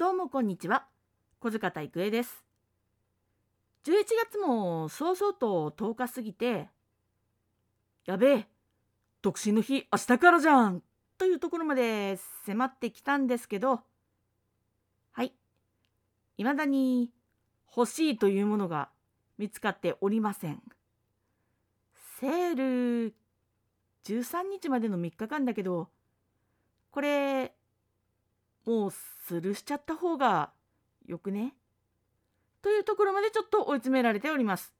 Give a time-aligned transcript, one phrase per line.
[0.00, 0.86] どうもこんにちは。
[1.40, 2.42] 小塚田育恵です。
[3.84, 3.92] 11
[4.30, 6.68] 月もそうそうと10日過ぎて
[8.06, 8.46] やべえ
[9.20, 10.82] 独身の日明日からじゃん
[11.18, 13.82] というところまで迫ってきたんですけど
[15.12, 15.34] はい。
[16.38, 17.10] 未だに
[17.76, 18.88] 欲しいというものが
[19.36, 20.62] 見つかっておりません。
[22.18, 23.14] セール
[24.06, 25.90] 13日までの3日間だけど
[26.90, 27.52] これ
[28.70, 30.50] もうスルしちゃった方が
[31.04, 31.54] よくね？
[32.62, 34.72] というところまでちょっと追い詰められております。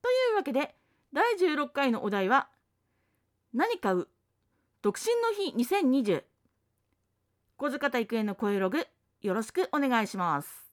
[0.00, 0.76] というわけで
[1.12, 2.48] 第16回のお題は
[3.52, 4.06] 「何買う？
[4.80, 6.22] 独身の日2020」
[7.58, 8.86] 小塚田育園の声ログ
[9.22, 10.70] よろしくお願いします。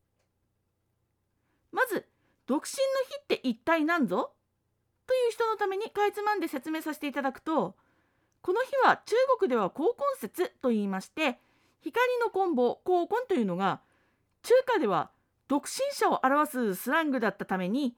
[1.71, 2.05] まず
[2.45, 2.77] 独身の
[3.09, 4.31] 日って一体何ぞ？
[5.07, 7.75] という人のためにかいつまんで説明させていただくと
[8.43, 11.39] この日は中国では高根節と言いまして
[11.83, 13.81] 光のコンボ高根というのが
[14.43, 15.11] 中華では
[15.47, 17.95] 独身者を表すスラングだったために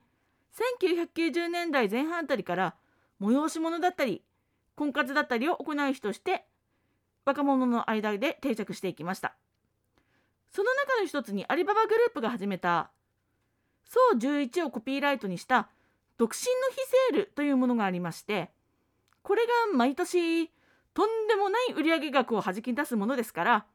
[0.84, 2.74] 1990年代前半あたりから
[3.20, 4.22] 催し物だったり
[4.76, 6.44] 婚活だったりを行う日として
[7.24, 9.34] 若者の間で定着していきました。
[10.54, 12.90] その中の一つにアリババグループが始めた
[13.84, 15.68] 総11をコピーライトにした
[16.16, 18.52] 独身の日セールというものがありまして
[19.22, 19.42] これ
[19.72, 20.46] が毎年
[20.94, 23.66] とんでもない売上額をはじき出すものですから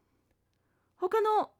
[1.00, 1.52] 他の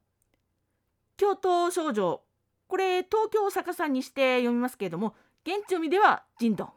[1.16, 2.22] 京都少女
[2.68, 6.72] これ東京を逆さにして読みますけれども現地読みでは「ジンドン」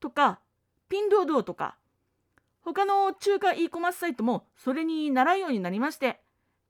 [0.00, 0.40] とか
[0.88, 1.76] 「ピンドードー」とか
[2.60, 6.20] 他の中華 e コマースサイトもそれに習うようになりまして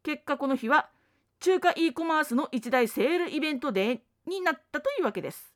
[0.03, 0.89] 結果この日は
[1.41, 5.53] 中華 e コマースの一大セールイベントデーになったというわけです。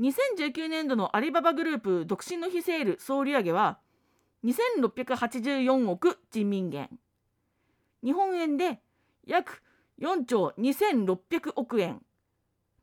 [0.00, 3.78] 2019年度のアリババグループ独身の日セール総売上は
[4.44, 6.88] 2684億人民元
[8.04, 8.80] 日本円で
[9.26, 9.62] 約
[10.00, 12.02] 4兆2600億円。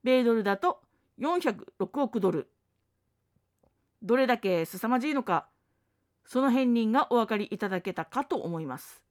[0.03, 0.81] 米ドルだと
[1.19, 2.49] 406億ドル。
[4.03, 5.47] どれだけ凄まじいのか
[6.25, 9.01] その片鱗がお分かりいただけたかと思います。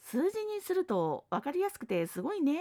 [0.00, 2.60] 数字にすると分かりやすくてすごいね。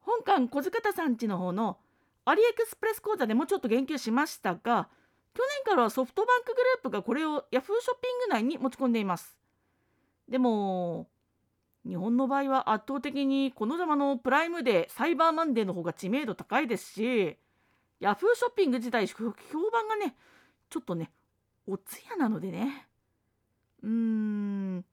[0.00, 1.78] 本館小塚田さんちの方の
[2.24, 4.88] アリエクスプレス講座でもちょっと言及しましたが
[5.34, 7.64] 去年からはソフトバンクグループがこれを Yahoo ショッ
[8.00, 9.36] ピング内に持ち込んでいます。
[10.28, 11.08] でも
[11.86, 17.36] 日本の場合は圧倒的にこのざのプライムデーサイバーマンデーの方が知名度高いですし
[18.00, 19.24] Yahoo ショッピング自体評
[19.70, 20.16] 判がね
[20.70, 21.10] ちょっとね
[21.66, 22.86] おつやなのでね。
[23.82, 24.84] うーん。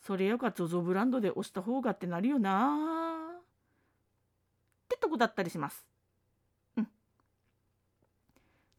[0.00, 3.38] それよか ZOZO ブランドで押した方がってなるよな。
[3.38, 3.42] っ
[4.88, 5.86] てとこだったりします。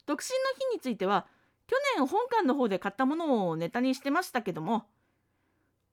[0.05, 1.27] 独身の日については
[1.67, 4.85] 去年本館の方で買ったものをネタにしてましたけども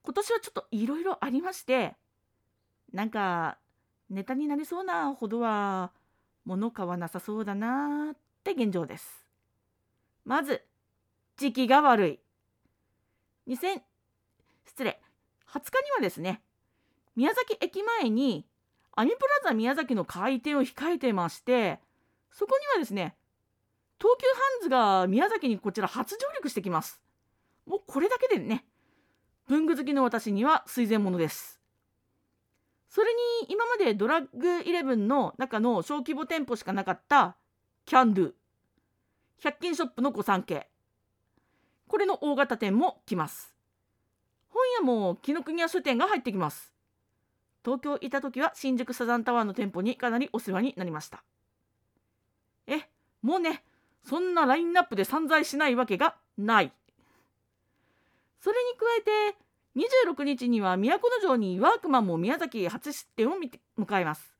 [0.03, 1.95] 今年はちょっといろいろありまして
[2.91, 3.57] なんか
[4.09, 5.91] ネタになりそうなほどは
[6.45, 9.25] 物買わなさそうだなって現状です。
[10.25, 10.63] まず
[11.37, 12.19] 時期が悪い。
[13.47, 13.81] 2000
[14.65, 15.01] 失礼
[15.47, 16.41] 20日にはですね
[17.15, 18.45] 宮崎駅前に
[18.95, 21.79] アミプラザ宮崎の開店を控えてまして
[22.31, 23.15] そこにはですね
[23.99, 27.01] 東急ハンズが宮崎にこちら初上陸してきます。
[27.67, 28.65] もうこれだけでね
[29.51, 31.59] 文具好きの私には垂涎ものです。
[32.87, 33.07] それ
[33.43, 37.35] に今までドラッグイレブンの中の小規模店舗しかなかった
[37.85, 38.31] キャンドゥ。
[39.43, 40.69] 100均ショップの御三家
[41.89, 43.53] これの大型店も来ます。
[44.47, 46.73] 本屋も紀ノ国屋書店が入ってきます。
[47.65, 51.25] 東京いた時は新宿サザンタワーの店舗にかなりお世話になりました。
[52.67, 52.87] え
[53.21, 53.65] もうね
[54.05, 56.71] そんなラインナップで散財しないわけがない。
[58.41, 59.37] それに加えて
[59.75, 63.33] 26日には都城にワークマンも宮崎初出店を
[63.79, 64.35] 迎えます。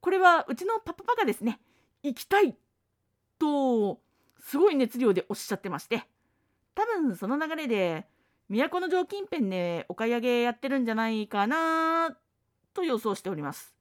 [0.00, 1.60] これはうちのパパパがですね。
[2.02, 2.56] 行きたい
[3.38, 4.00] と
[4.40, 6.04] すごい熱量でおっしゃってまして。
[6.74, 8.06] 多分その流れで
[8.48, 12.16] 都城近辺でお買い上げやってるんじゃないかな
[12.72, 13.74] と予想しております。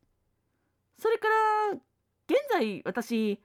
[1.00, 1.27] それか
[1.71, 3.39] ら現在私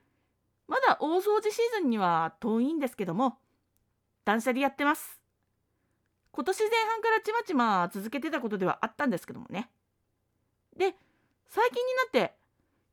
[0.67, 3.39] まだ大掃除シーズンには遠いんですけども
[4.25, 5.20] 断捨離やってます。
[6.33, 9.71] 今年前半からちまちま続けてたことではあったんですけどもね。
[10.77, 10.95] で
[11.49, 12.35] 最近になって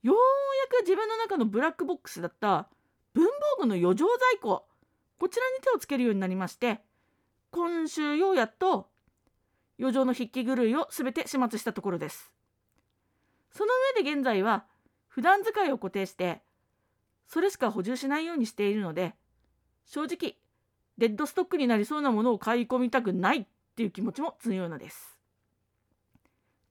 [0.02, 2.68] ようやく自分の中のブラックボックスだった
[3.14, 3.26] 文
[3.58, 4.66] 房具の余剰在庫
[5.20, 6.80] こちらに手をつけるようになりまして
[7.52, 8.90] 今週ようやっと
[9.80, 12.32] 余剰の筆記狂いを全て始末したところです。
[13.52, 14.66] その上で現在は
[15.08, 16.42] 普段使いを固定して
[17.28, 19.16] それしか補充しないようにしているので
[19.86, 20.36] 正直
[20.98, 23.46] デッドストックになりそうなものを買い込みたくないっ
[23.76, 25.18] ていう気持ちも強いのです。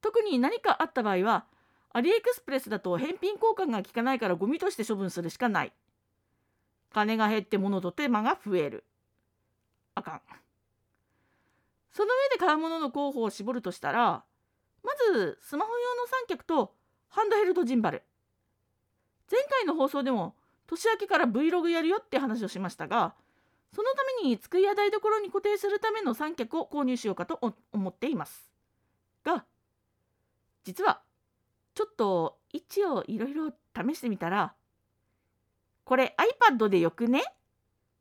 [0.01, 1.45] 特に何かあった場合は
[1.93, 5.73] アリエクスプレスだと返品交換が効かないからゴミとして処分するしかない。
[6.93, 8.85] 金が減って物と手間が増える。
[9.95, 10.21] あかん。
[11.93, 14.25] その上で買うものの候補を絞るとしたら
[14.85, 16.75] まずスマホ用の三脚と
[17.09, 18.03] ハンドヘルドジンバル。
[19.31, 20.35] 前回の放送でも
[20.67, 23.15] 年明けから Vlog やるよって話をしましたが
[23.75, 27.39] そのために机や台所に固定するための三脚を購入しようかと
[27.73, 28.51] 思っています。
[29.25, 29.45] が
[30.65, 31.03] 実は
[31.75, 34.55] ちょっと一応いろいろ試してみたら
[35.85, 36.17] これ
[36.51, 37.23] iPad でよくね？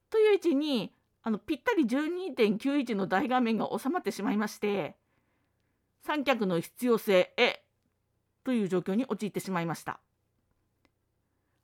[0.10, 4.96] という位置にあのぴったり12.91の大画面が収まってしまいまして
[6.04, 7.64] 三脚の必要性え
[8.44, 10.00] という状況に陥ってしまいました。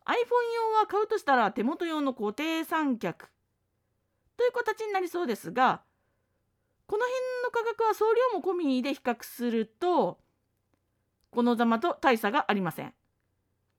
[0.06, 0.14] iPhone
[0.74, 3.30] 用は買うとしたら手元用の固定三脚
[4.38, 5.82] という形になりそうですが
[6.88, 10.20] この辺の価格は送料も込みで比較すると
[11.32, 12.94] このざまと大差がありません。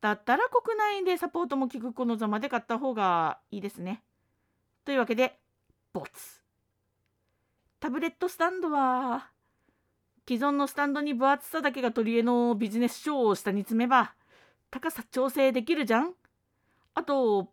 [0.00, 4.02] だったら国内でサポートも効くこのざまで買った方がいいですね。
[4.84, 5.38] というわけで、
[5.92, 6.42] ボツ。
[7.78, 9.30] タブレットスタンドは、
[10.26, 14.14] 既存のスタンドに分厚さだけが取り柄のビジネス書を下に詰めば、
[14.70, 16.14] 高さ調整できるじゃん
[16.94, 17.52] あと、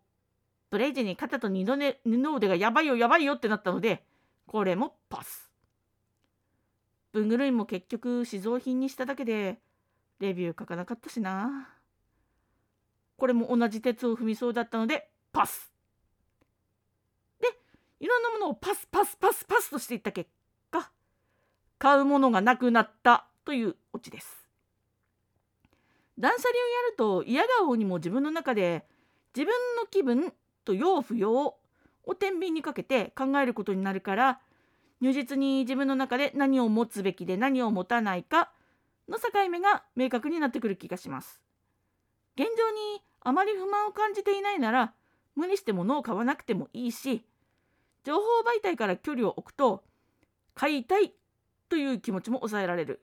[0.70, 4.04] ブレイジに肩と二度、ね、二腕がやばいよやばいよってなったので、
[4.46, 5.50] これもパス。
[7.12, 9.58] 文具類も結局試造品にしただけで、
[10.20, 11.68] レビュー書かなかったしな。
[13.16, 15.72] これも同じ鉄を踏みそうだったので、パス。
[17.40, 17.48] で、
[17.98, 20.30] いろんなものをパスパスパスパスとしていった結
[20.70, 20.90] 果、
[21.78, 24.40] 買うものがなくなったというオチです。
[26.16, 28.84] 断捨離をやると嫌顔にも自分の中で
[29.34, 30.32] 自分の気分
[30.70, 34.40] と要不要を天秤にかけて考えることになるから
[35.00, 38.50] 如実に自分の中で何を持つべきで何を持たないか
[39.08, 41.40] の境目が明確になってくる気がします。
[42.36, 44.94] 現状にあまり不満を感じていないなら
[45.34, 47.24] 無理して物を買わなくてもいいし
[48.04, 48.20] 情報
[48.58, 49.84] 媒体から距離を置くと
[50.54, 51.12] 買いたい
[51.68, 53.02] という気持ちも抑えられる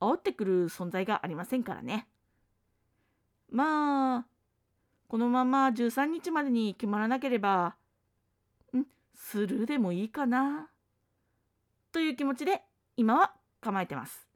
[0.00, 2.06] 煽ってくる存在がありませんからね
[3.50, 4.26] まあ
[5.14, 7.76] このまま13日までに決まらなければ
[8.76, 8.82] ん？
[9.14, 10.66] スルーでもいいかな？
[11.92, 12.62] という気持ちで
[12.96, 14.26] 今は構えてます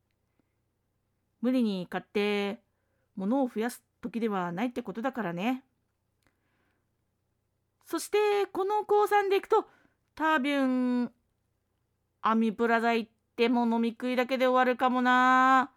[1.43, 2.61] 無理に買って
[3.17, 5.65] 物を増やす時ではないってことだからね。
[7.85, 9.65] そしてこの高3でいくと
[10.15, 11.11] 多分
[12.23, 15.73] アミプラザ行っても飲み食いだけで終わるかもな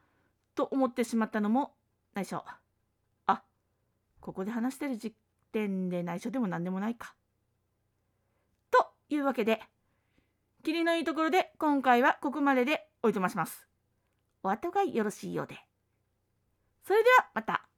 [0.53, 1.71] と思ってしまったのも
[2.13, 2.45] 内緒。
[4.21, 5.13] ここで話してる時
[5.51, 7.15] 点で内緒でも何でもないか。
[8.69, 9.61] というわけで
[10.63, 13.67] 霧のいいところで今回はここまででおいとまします。
[14.43, 15.55] お後がよろしいようで。
[16.85, 17.70] それではまた。